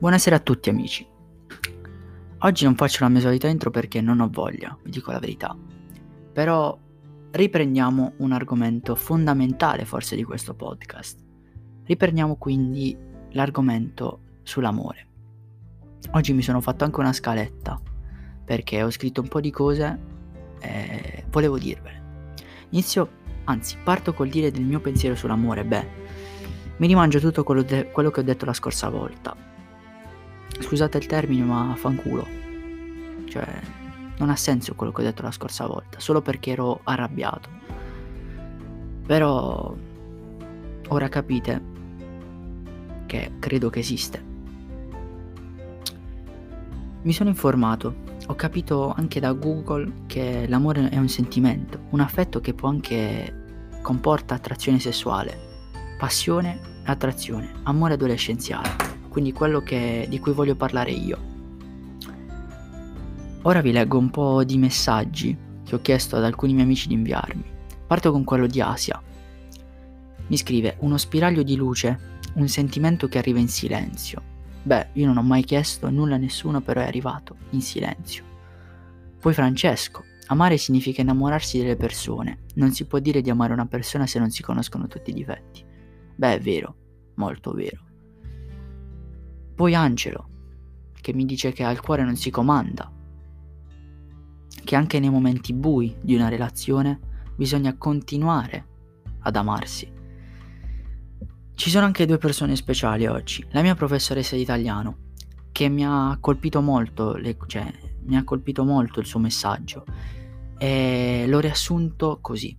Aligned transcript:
Buonasera 0.00 0.36
a 0.36 0.40
tutti 0.40 0.70
amici. 0.70 1.06
Oggi 2.38 2.64
non 2.64 2.74
faccio 2.74 3.04
la 3.04 3.10
mia 3.10 3.20
solita 3.20 3.48
intro 3.48 3.68
perché 3.68 4.00
non 4.00 4.20
ho 4.20 4.30
voglia, 4.32 4.74
vi 4.82 4.90
dico 4.90 5.12
la 5.12 5.18
verità. 5.18 5.54
Però 6.32 6.78
riprendiamo 7.32 8.14
un 8.16 8.32
argomento 8.32 8.94
fondamentale 8.94 9.84
forse 9.84 10.16
di 10.16 10.24
questo 10.24 10.54
podcast. 10.54 11.22
Riprendiamo 11.84 12.36
quindi 12.36 12.96
l'argomento 13.32 14.20
sull'amore. 14.42 15.06
Oggi 16.12 16.32
mi 16.32 16.40
sono 16.40 16.62
fatto 16.62 16.84
anche 16.84 17.00
una 17.00 17.12
scaletta 17.12 17.78
perché 18.42 18.82
ho 18.82 18.90
scritto 18.90 19.20
un 19.20 19.28
po' 19.28 19.42
di 19.42 19.50
cose 19.50 19.98
e 20.60 21.26
volevo 21.28 21.58
dirvele. 21.58 22.32
Inizio, 22.70 23.10
anzi, 23.44 23.76
parto 23.84 24.14
col 24.14 24.30
dire 24.30 24.50
del 24.50 24.64
mio 24.64 24.80
pensiero 24.80 25.14
sull'amore. 25.14 25.62
Beh, 25.66 25.88
mi 26.78 26.86
rimangio 26.86 27.20
tutto 27.20 27.44
quello, 27.44 27.62
de- 27.62 27.90
quello 27.90 28.10
che 28.10 28.20
ho 28.20 28.24
detto 28.24 28.46
la 28.46 28.54
scorsa 28.54 28.88
volta. 28.88 29.48
Scusate 30.60 30.98
il 30.98 31.06
termine, 31.06 31.42
ma 31.42 31.74
fanculo. 31.76 32.26
Cioè, 33.24 33.60
non 34.18 34.30
ha 34.30 34.36
senso 34.36 34.74
quello 34.74 34.92
che 34.92 35.00
ho 35.00 35.04
detto 35.04 35.22
la 35.22 35.30
scorsa 35.30 35.66
volta, 35.66 35.98
solo 35.98 36.20
perché 36.20 36.52
ero 36.52 36.80
arrabbiato. 36.84 37.48
Però 39.06 39.74
ora 40.88 41.08
capite 41.08 41.62
che 43.06 43.32
credo 43.38 43.70
che 43.70 43.80
esiste. 43.80 44.24
Mi 47.02 47.12
sono 47.12 47.30
informato, 47.30 47.94
ho 48.26 48.34
capito 48.34 48.92
anche 48.94 49.20
da 49.20 49.32
Google 49.32 50.04
che 50.06 50.46
l'amore 50.46 50.90
è 50.90 50.98
un 50.98 51.08
sentimento, 51.08 51.86
un 51.90 52.00
affetto 52.00 52.40
che 52.40 52.52
può 52.52 52.68
anche 52.68 53.78
comporta 53.82 54.34
attrazione 54.34 54.78
sessuale, 54.78 55.36
passione 55.98 56.60
attrazione, 56.84 57.50
amore 57.64 57.94
adolescenziale, 57.94 58.68
quindi 59.10 59.32
quello 59.32 59.60
che, 59.60 60.06
di 60.08 60.18
cui 60.18 60.32
voglio 60.32 60.54
parlare 60.54 60.92
io. 60.92 61.18
Ora 63.42 63.60
vi 63.60 63.72
leggo 63.72 63.98
un 63.98 64.10
po' 64.10 64.44
di 64.44 64.56
messaggi 64.56 65.36
che 65.64 65.74
ho 65.74 65.80
chiesto 65.80 66.16
ad 66.16 66.24
alcuni 66.24 66.52
miei 66.52 66.64
amici 66.64 66.88
di 66.88 66.94
inviarmi. 66.94 67.44
Parto 67.86 68.12
con 68.12 68.24
quello 68.24 68.46
di 68.46 68.60
Asia. 68.60 69.02
Mi 70.26 70.36
scrive 70.36 70.76
uno 70.80 70.96
spiraglio 70.96 71.42
di 71.42 71.56
luce, 71.56 72.18
un 72.34 72.46
sentimento 72.48 73.08
che 73.08 73.18
arriva 73.18 73.40
in 73.40 73.48
silenzio. 73.48 74.22
Beh, 74.62 74.90
io 74.92 75.06
non 75.06 75.16
ho 75.16 75.22
mai 75.22 75.42
chiesto 75.42 75.90
nulla 75.90 76.14
a 76.14 76.18
nessuno, 76.18 76.60
però 76.60 76.80
è 76.80 76.86
arrivato 76.86 77.36
in 77.50 77.60
silenzio. 77.60 78.24
Poi 79.20 79.34
Francesco. 79.34 80.04
Amare 80.26 80.58
significa 80.58 81.00
innamorarsi 81.00 81.58
delle 81.58 81.74
persone. 81.74 82.44
Non 82.54 82.72
si 82.72 82.86
può 82.86 83.00
dire 83.00 83.20
di 83.20 83.30
amare 83.30 83.52
una 83.52 83.66
persona 83.66 84.06
se 84.06 84.20
non 84.20 84.30
si 84.30 84.42
conoscono 84.42 84.86
tutti 84.86 85.10
i 85.10 85.14
difetti. 85.14 85.64
Beh, 86.14 86.34
è 86.34 86.40
vero, 86.40 86.76
molto 87.16 87.52
vero. 87.52 87.89
Poi 89.60 89.74
Angelo, 89.74 90.28
che 91.02 91.12
mi 91.12 91.26
dice 91.26 91.52
che 91.52 91.64
al 91.64 91.82
cuore 91.82 92.02
non 92.02 92.16
si 92.16 92.30
comanda, 92.30 92.90
che 94.64 94.74
anche 94.74 94.98
nei 94.98 95.10
momenti 95.10 95.52
bui 95.52 95.94
di 96.00 96.14
una 96.14 96.30
relazione 96.30 96.98
bisogna 97.36 97.76
continuare 97.76 98.66
ad 99.18 99.36
amarsi. 99.36 99.92
Ci 101.52 101.68
sono 101.68 101.84
anche 101.84 102.06
due 102.06 102.16
persone 102.16 102.56
speciali 102.56 103.04
oggi. 103.06 103.46
La 103.50 103.60
mia 103.60 103.74
professoressa 103.74 104.34
di 104.34 104.40
italiano, 104.40 104.96
che 105.52 105.68
mi 105.68 105.84
ha 105.84 106.16
colpito 106.18 106.62
molto, 106.62 107.16
le, 107.16 107.36
cioè, 107.46 107.70
mi 108.04 108.16
ha 108.16 108.24
colpito 108.24 108.64
molto 108.64 108.98
il 109.00 109.04
suo 109.04 109.20
messaggio 109.20 109.84
e 110.56 111.26
l'ho 111.28 111.38
riassunto 111.38 112.16
così. 112.22 112.56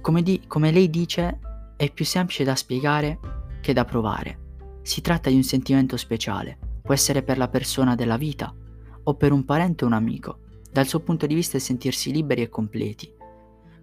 Come, 0.00 0.22
di, 0.22 0.44
come 0.46 0.70
lei 0.70 0.88
dice, 0.88 1.40
è 1.76 1.90
più 1.90 2.04
semplice 2.04 2.44
da 2.44 2.54
spiegare 2.54 3.18
che 3.60 3.72
da 3.72 3.84
provare. 3.84 4.42
Si 4.84 5.00
tratta 5.00 5.30
di 5.30 5.36
un 5.36 5.42
sentimento 5.42 5.96
speciale, 5.96 6.58
può 6.82 6.92
essere 6.92 7.22
per 7.22 7.38
la 7.38 7.48
persona 7.48 7.94
della 7.94 8.18
vita 8.18 8.54
o 9.02 9.14
per 9.14 9.32
un 9.32 9.46
parente 9.46 9.84
o 9.84 9.86
un 9.86 9.94
amico 9.94 10.40
dal 10.74 10.88
suo 10.88 10.98
punto 10.98 11.26
di 11.26 11.34
vista 11.34 11.56
è 11.56 11.60
sentirsi 11.60 12.10
liberi 12.10 12.42
e 12.42 12.48
completi, 12.48 13.08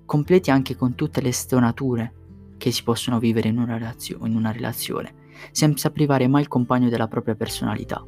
completi 0.05 0.51
anche 0.51 0.75
con 0.75 0.93
tutte 0.93 1.21
le 1.21 1.31
stonature 1.31 2.13
che 2.57 2.69
si 2.69 2.83
possono 2.83 3.17
vivere 3.17 3.47
in 3.47 3.57
una, 3.57 3.77
relazio- 3.77 4.25
in 4.25 4.35
una 4.35 4.51
relazione, 4.51 5.13
senza 5.51 5.89
privare 5.89 6.27
mai 6.27 6.41
il 6.41 6.49
compagno 6.49 6.89
della 6.89 7.07
propria 7.07 7.35
personalità. 7.35 8.05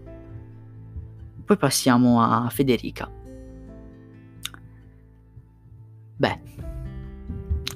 Poi 1.46 1.58
passiamo 1.58 2.22
a 2.22 2.50
Federica. 2.50 3.10
Beh, 6.18 6.42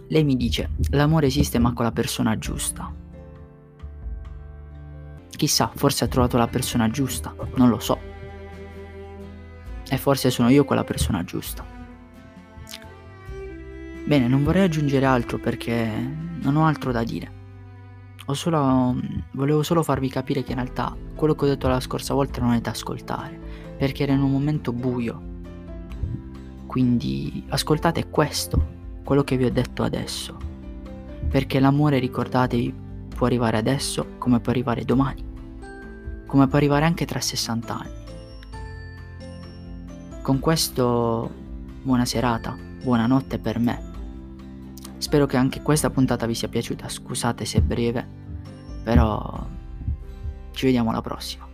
lei 0.09 0.23
mi 0.25 0.35
dice, 0.35 0.71
l'amore 0.89 1.27
esiste 1.27 1.57
ma 1.57 1.71
con 1.71 1.85
la 1.85 1.93
persona 1.93 2.37
giusta. 2.37 2.93
Chissà, 5.29 5.71
forse 5.75 6.03
ha 6.03 6.07
trovato 6.07 6.37
la 6.37 6.47
persona 6.47 6.89
giusta, 6.89 7.35
non 7.55 7.69
lo 7.69 7.79
so. 7.79 7.99
E 9.89 9.97
forse 9.97 10.29
sono 10.29 10.49
io 10.49 10.65
quella 10.65 10.83
persona 10.83 11.23
giusta. 11.23 11.65
Bene, 14.05 14.27
non 14.27 14.43
vorrei 14.43 14.63
aggiungere 14.63 15.05
altro 15.05 15.37
perché 15.37 15.89
non 16.41 16.55
ho 16.55 16.65
altro 16.65 16.91
da 16.91 17.03
dire. 17.03 17.35
Solo, 18.31 18.95
volevo 19.31 19.63
solo 19.63 19.83
farvi 19.83 20.09
capire 20.09 20.43
che 20.43 20.51
in 20.51 20.57
realtà 20.57 20.95
quello 21.15 21.35
che 21.35 21.45
ho 21.45 21.47
detto 21.47 21.67
la 21.67 21.79
scorsa 21.79 22.13
volta 22.13 22.41
non 22.41 22.53
è 22.53 22.59
da 22.59 22.71
ascoltare, 22.71 23.39
perché 23.77 24.03
era 24.03 24.13
in 24.13 24.21
un 24.21 24.31
momento 24.31 24.73
buio. 24.73 25.21
Quindi 26.65 27.45
ascoltate 27.49 28.09
questo, 28.09 28.75
quello 29.03 29.23
che 29.23 29.37
vi 29.37 29.45
ho 29.45 29.51
detto 29.51 29.83
adesso. 29.83 30.37
Perché 31.29 31.59
l'amore, 31.59 31.99
ricordatevi, 31.99 32.73
può 33.17 33.25
arrivare 33.25 33.57
adesso 33.57 34.13
come 34.19 34.39
può 34.39 34.51
arrivare 34.51 34.85
domani, 34.85 35.25
come 36.27 36.47
può 36.47 36.55
arrivare 36.55 36.85
anche 36.85 37.05
tra 37.05 37.19
60 37.19 37.73
anni. 37.73 37.95
Con 40.21 40.39
questo 40.39 41.31
buona 41.81 42.05
serata, 42.05 42.55
buonanotte 42.83 43.39
per 43.39 43.57
me. 43.57 43.81
Spero 44.99 45.25
che 45.25 45.35
anche 45.35 45.63
questa 45.63 45.89
puntata 45.89 46.27
vi 46.27 46.35
sia 46.35 46.47
piaciuta, 46.47 46.87
scusate 46.87 47.43
se 47.43 47.57
è 47.57 47.61
breve, 47.61 48.07
però 48.83 49.47
ci 50.51 50.65
vediamo 50.65 50.91
alla 50.91 51.01
prossima. 51.01 51.46